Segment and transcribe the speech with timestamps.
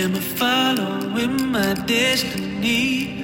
[0.00, 3.22] Am I following my destiny?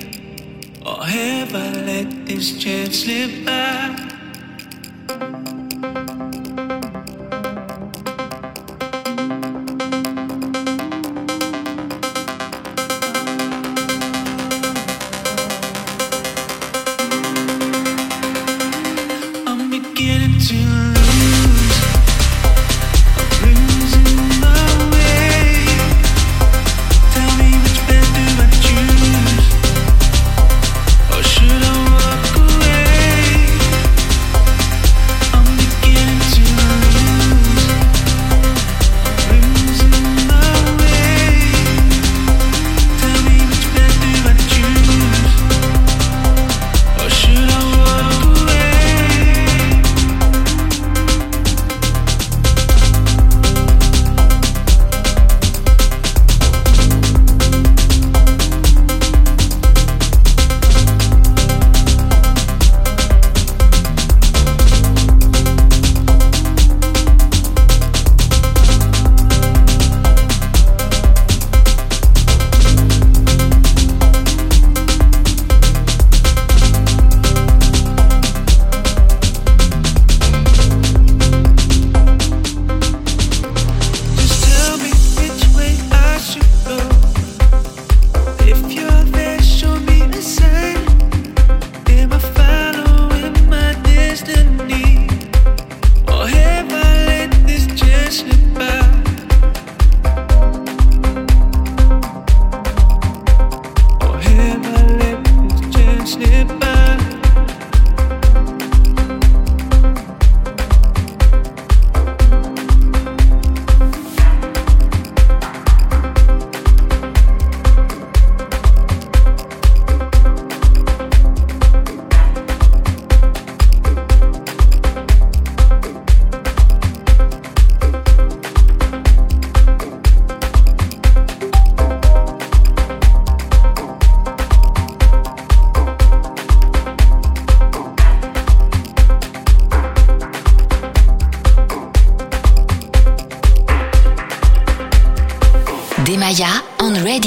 [0.85, 4.16] Or have I let this chance slip by?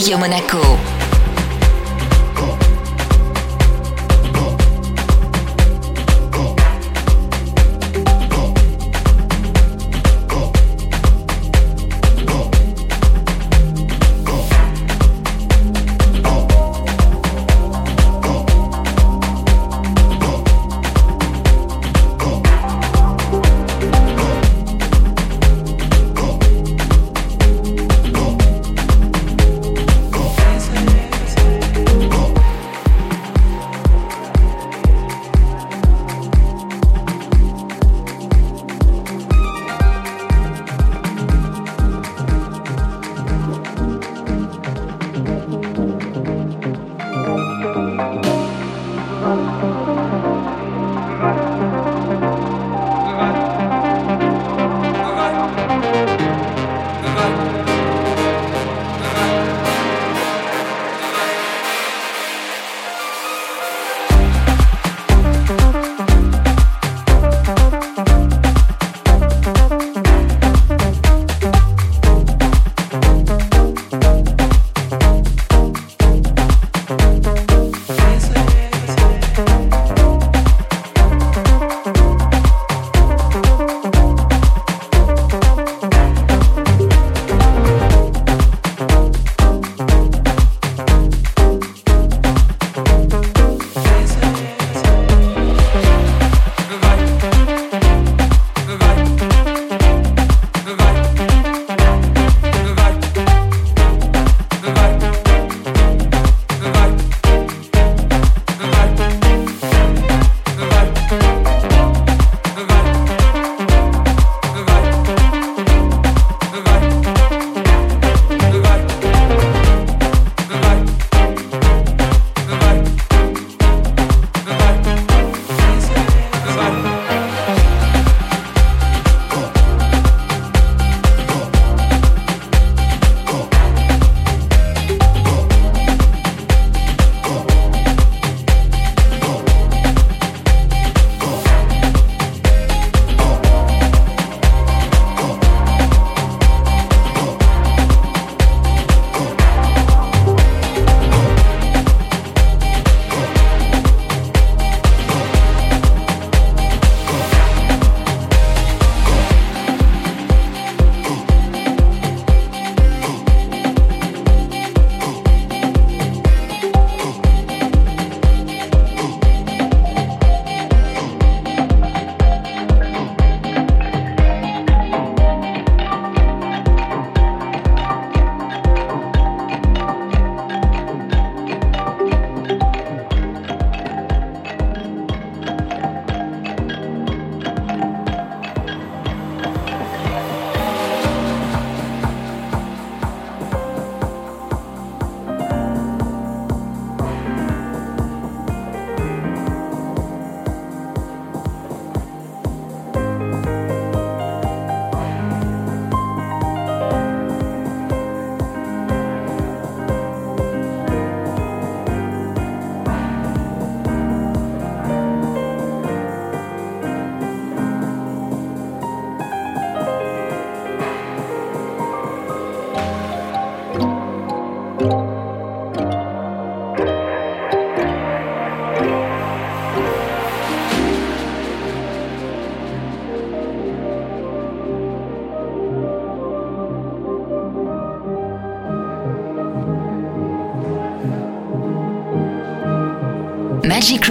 [0.10, 0.69] Radio Monaco.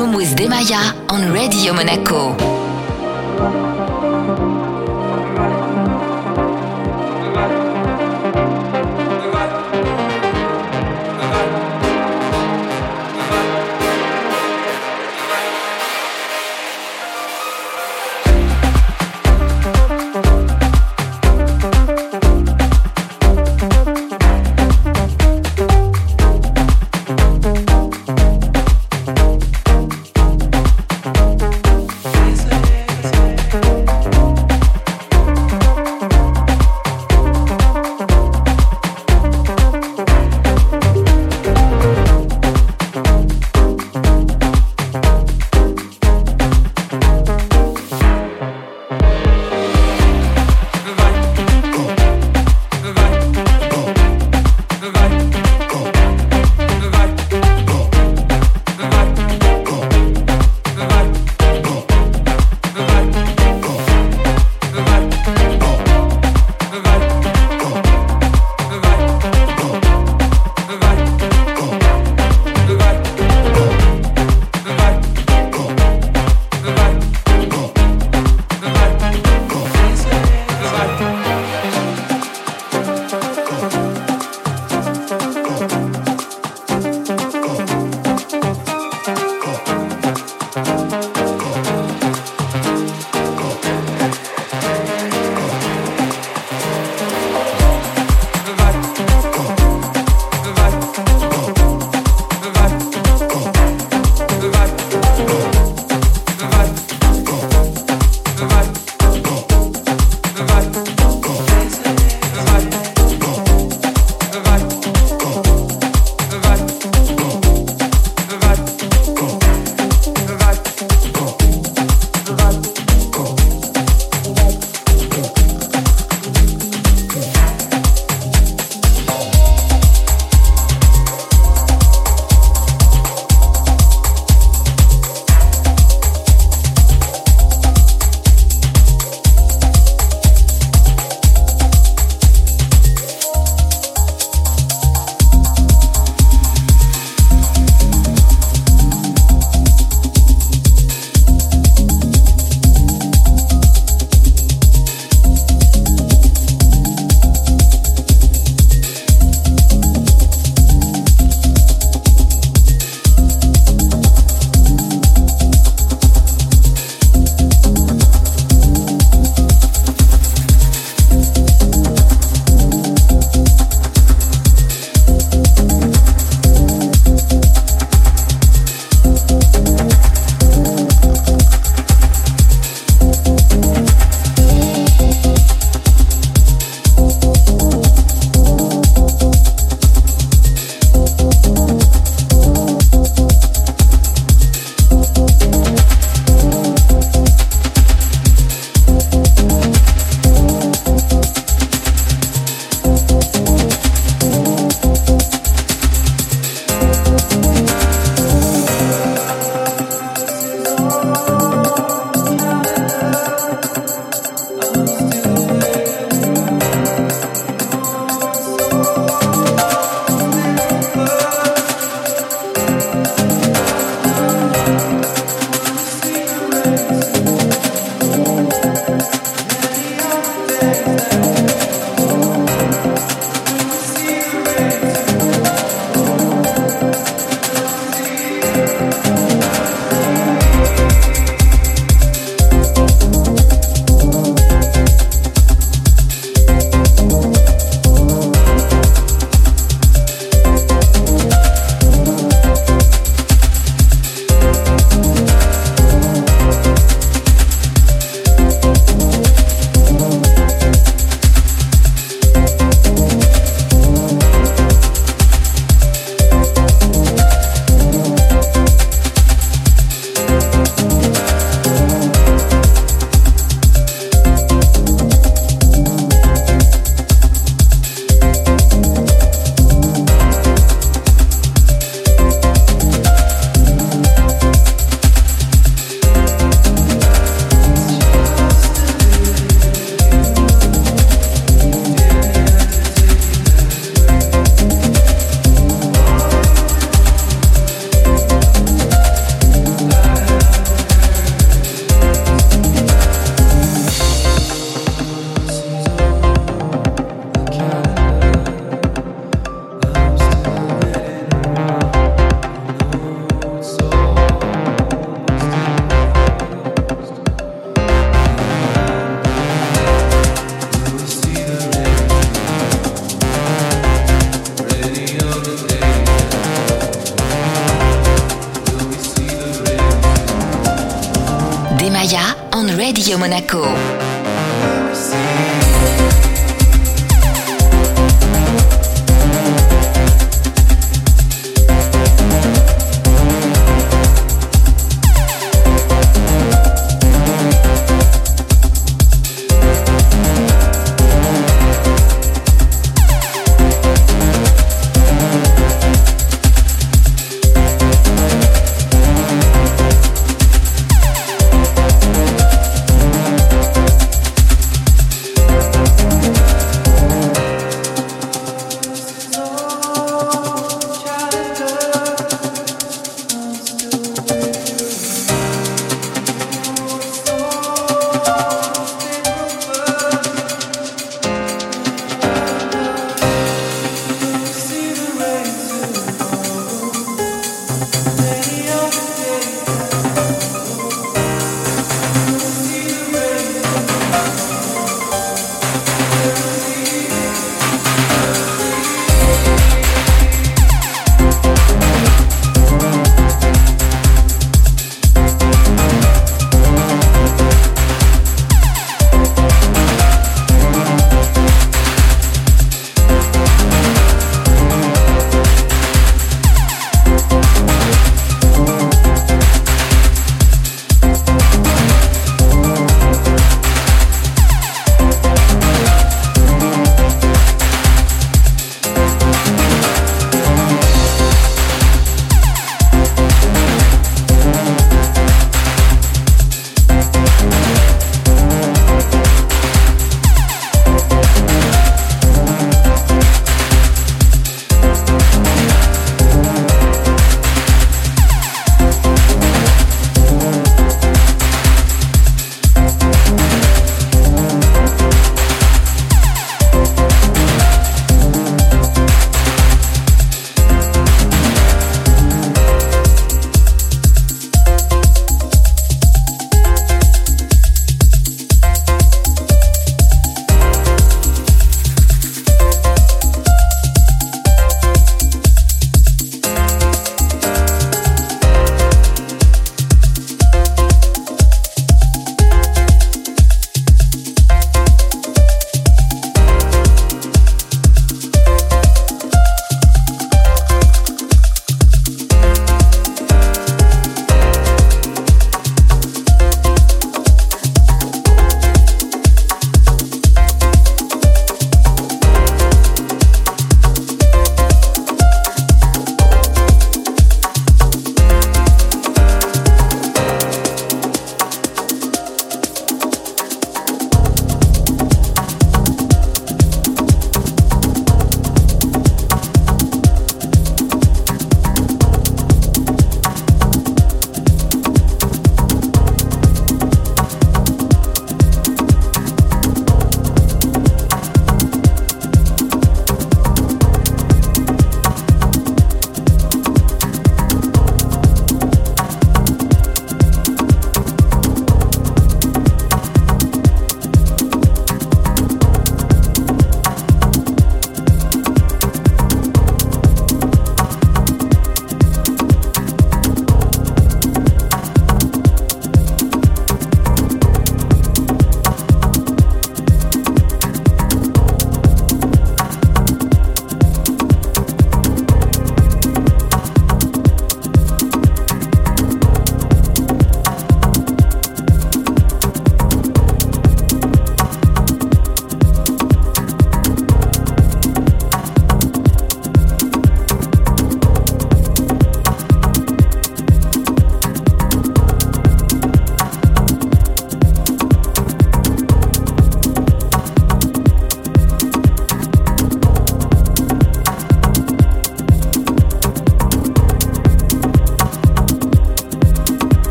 [0.00, 2.59] Room with Demaya on Radio Monaco.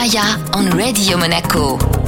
[0.00, 1.99] Maya on Radio Monaco.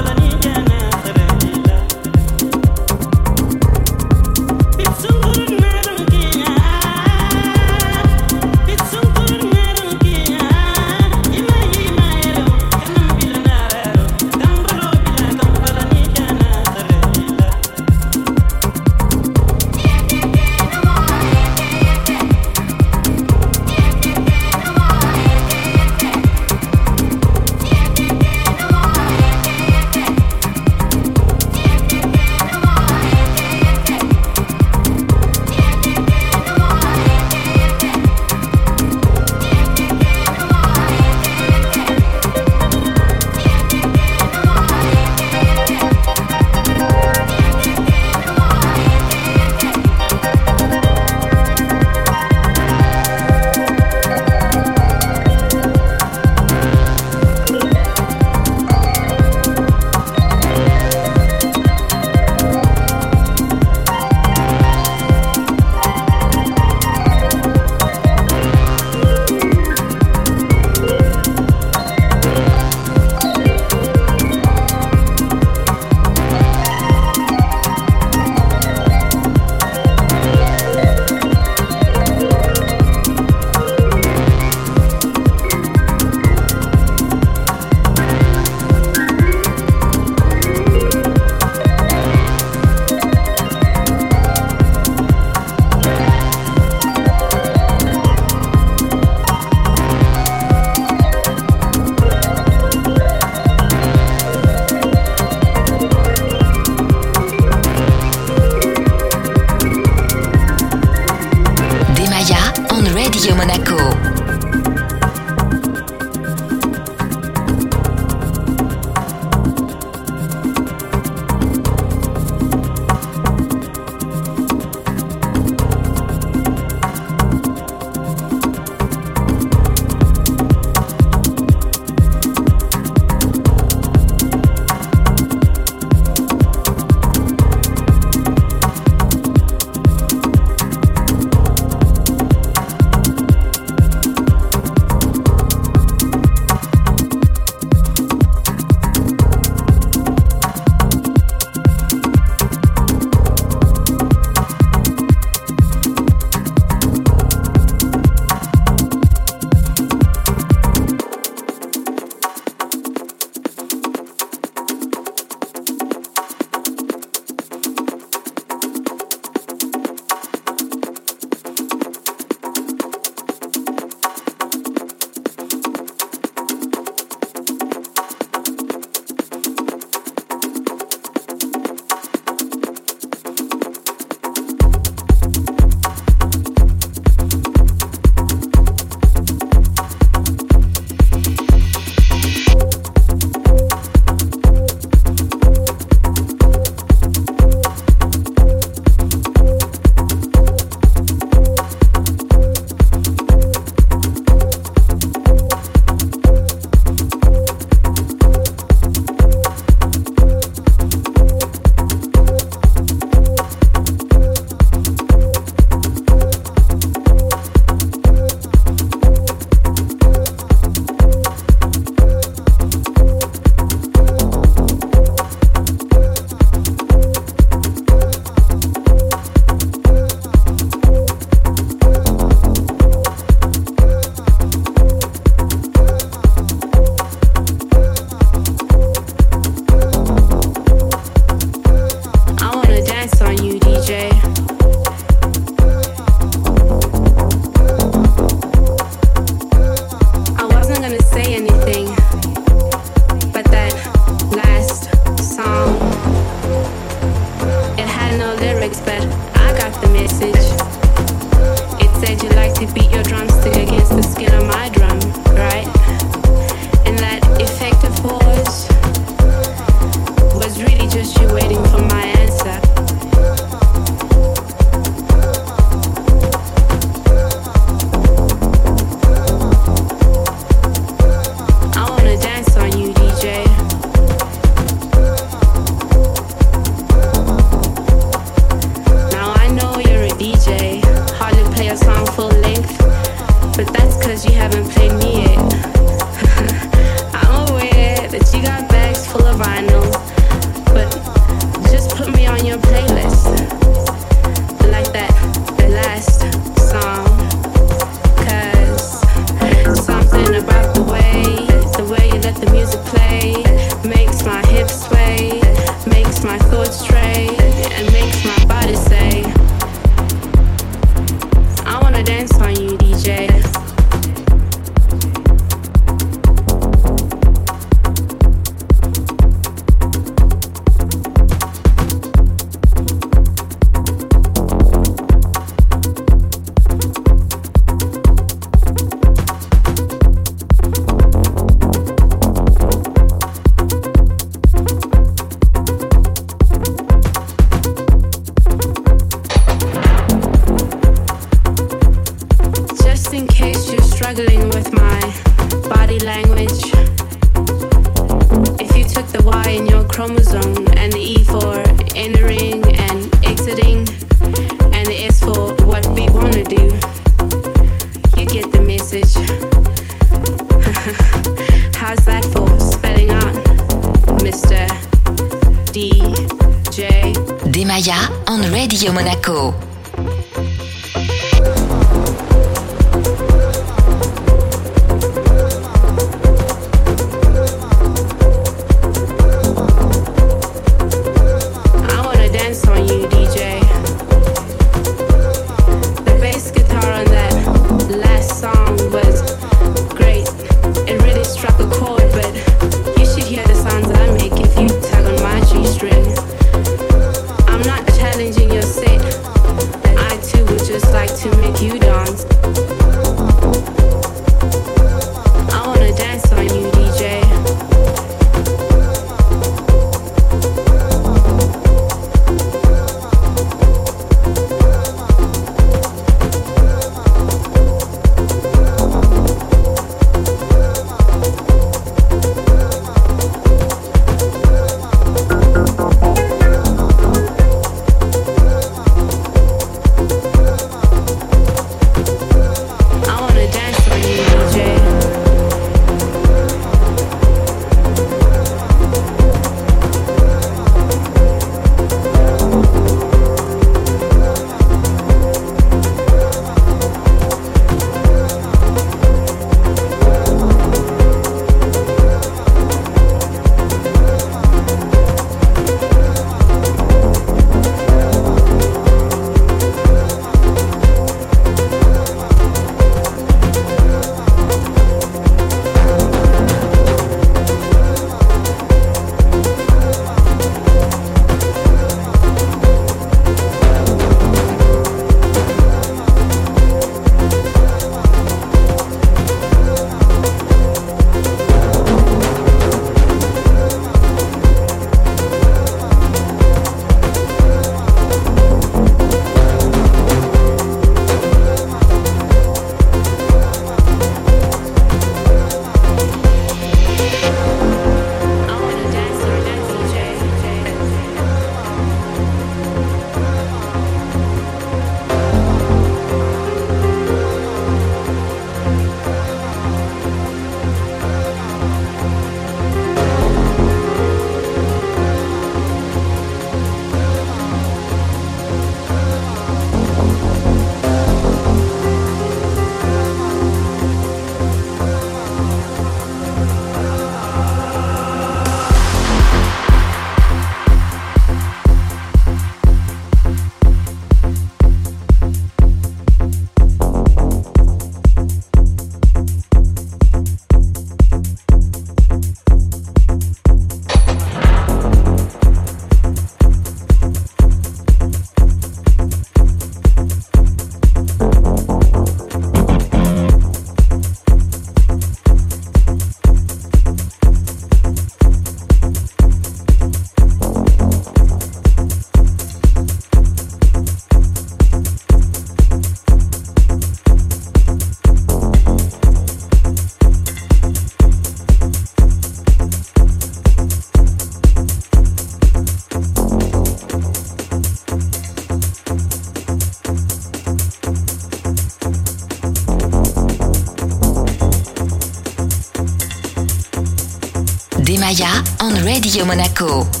[599.11, 600.00] Radio Monaco.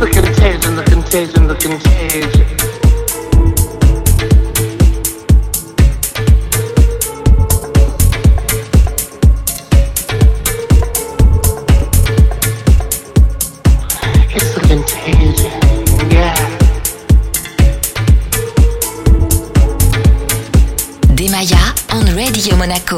[0.00, 2.46] the contagion, the contagion, the contagion.
[21.14, 21.94] Demaya yeah.
[21.94, 22.96] on Radio Monaco.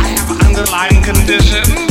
[0.00, 1.83] I have underlying condition.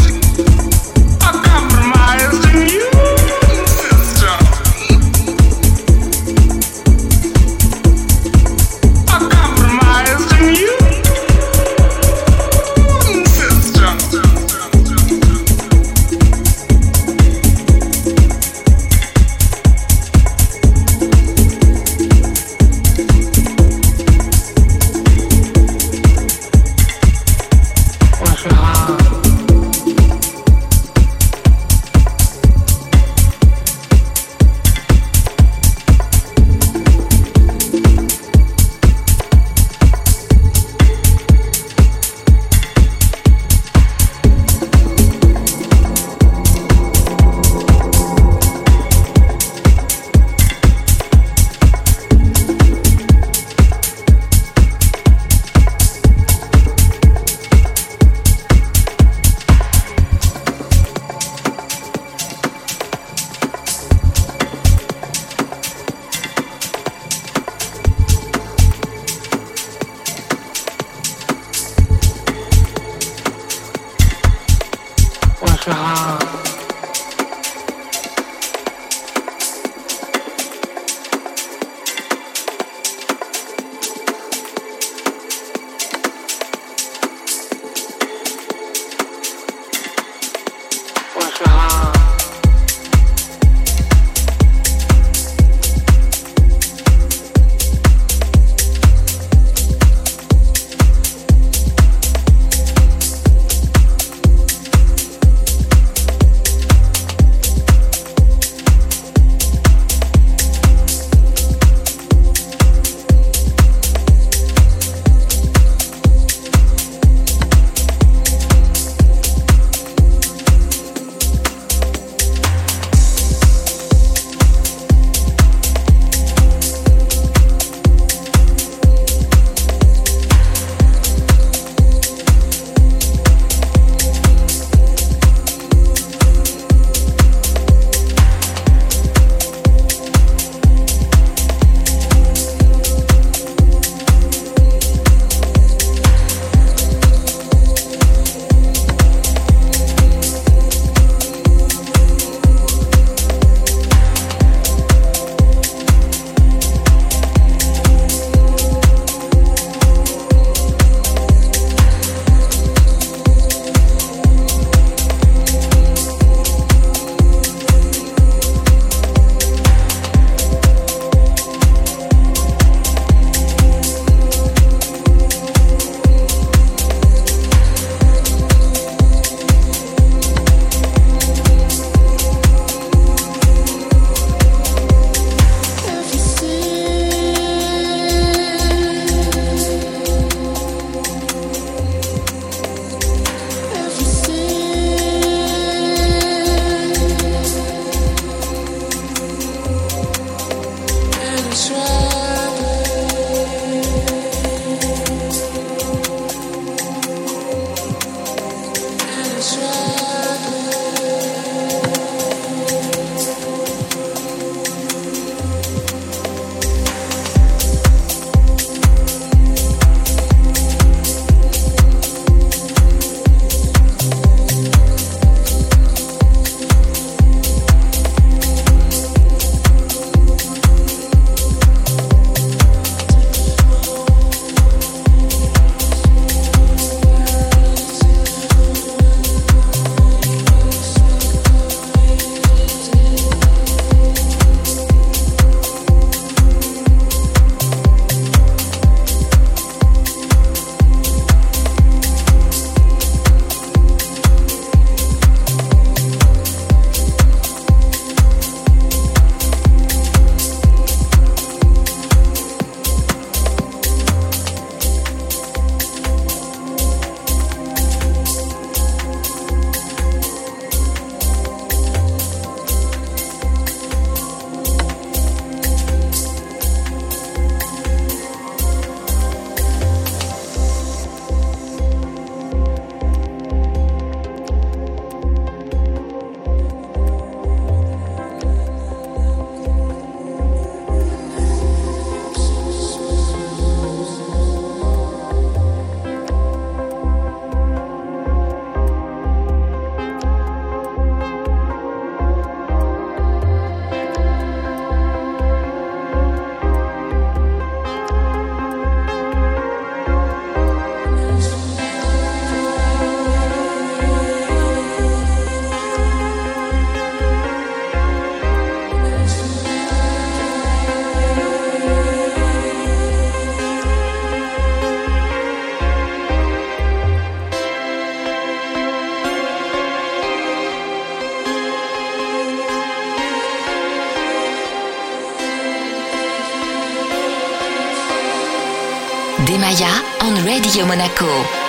[340.74, 341.62] Radio Monaco.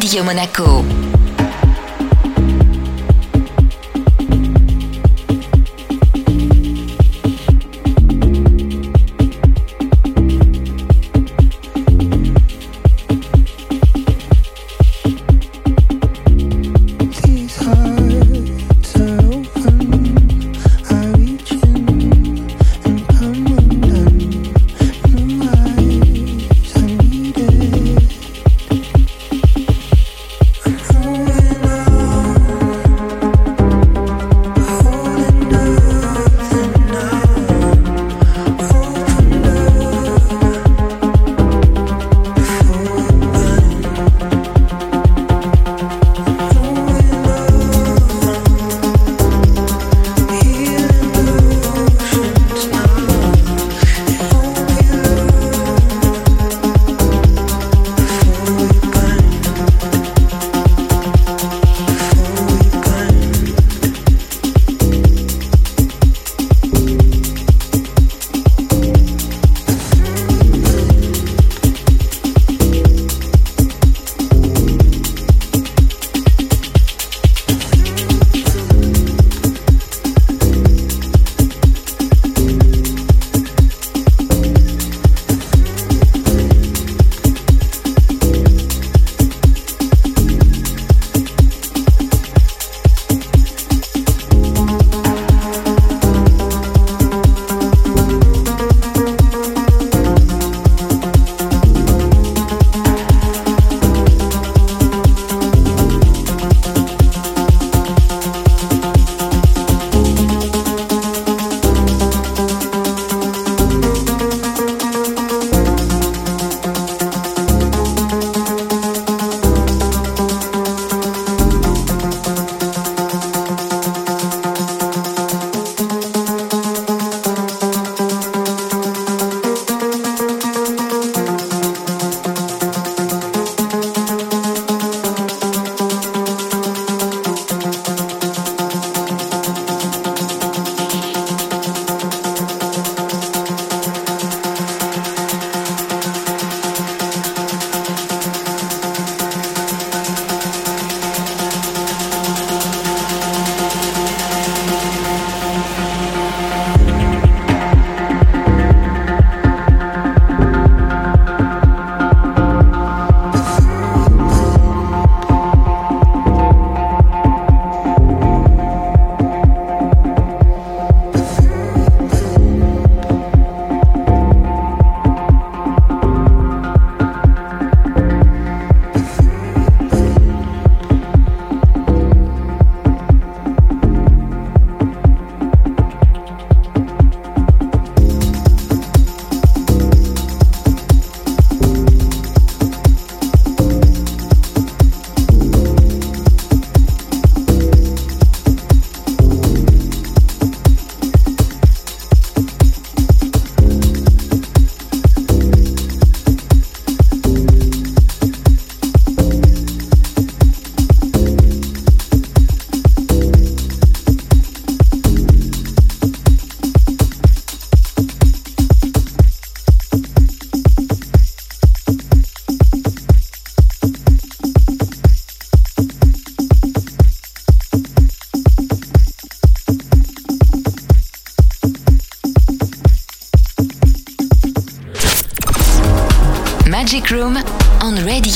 [0.00, 0.99] Radio Monaco.